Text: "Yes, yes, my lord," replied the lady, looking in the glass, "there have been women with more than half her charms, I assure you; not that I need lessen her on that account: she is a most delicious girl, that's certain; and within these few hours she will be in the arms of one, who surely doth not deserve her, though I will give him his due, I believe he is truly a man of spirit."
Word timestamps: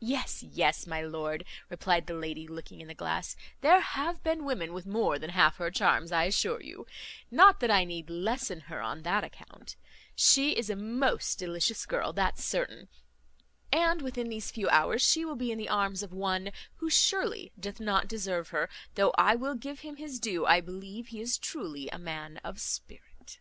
"Yes, 0.00 0.42
yes, 0.42 0.86
my 0.86 1.00
lord," 1.00 1.46
replied 1.70 2.06
the 2.06 2.12
lady, 2.12 2.46
looking 2.46 2.82
in 2.82 2.88
the 2.88 2.94
glass, 2.94 3.36
"there 3.62 3.80
have 3.80 4.22
been 4.22 4.44
women 4.44 4.74
with 4.74 4.84
more 4.84 5.18
than 5.18 5.30
half 5.30 5.56
her 5.56 5.70
charms, 5.70 6.12
I 6.12 6.24
assure 6.24 6.60
you; 6.60 6.86
not 7.30 7.60
that 7.60 7.70
I 7.70 7.84
need 7.84 8.10
lessen 8.10 8.60
her 8.68 8.82
on 8.82 9.00
that 9.04 9.24
account: 9.24 9.76
she 10.14 10.50
is 10.58 10.68
a 10.68 10.76
most 10.76 11.38
delicious 11.38 11.86
girl, 11.86 12.12
that's 12.12 12.44
certain; 12.44 12.90
and 13.72 14.02
within 14.02 14.28
these 14.28 14.50
few 14.50 14.68
hours 14.68 15.00
she 15.00 15.24
will 15.24 15.36
be 15.36 15.50
in 15.50 15.56
the 15.56 15.70
arms 15.70 16.02
of 16.02 16.12
one, 16.12 16.50
who 16.76 16.90
surely 16.90 17.50
doth 17.58 17.80
not 17.80 18.08
deserve 18.08 18.50
her, 18.50 18.68
though 18.94 19.12
I 19.16 19.36
will 19.36 19.54
give 19.54 19.80
him 19.80 19.96
his 19.96 20.20
due, 20.20 20.44
I 20.44 20.60
believe 20.60 21.06
he 21.06 21.20
is 21.22 21.38
truly 21.38 21.88
a 21.88 21.98
man 21.98 22.36
of 22.44 22.60
spirit." 22.60 23.38